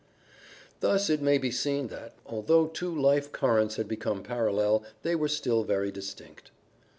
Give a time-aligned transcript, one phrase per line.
[0.79, 5.27] Thus it may be seen that, although two life currents had become parallel, they were
[5.27, 6.49] still very distinct.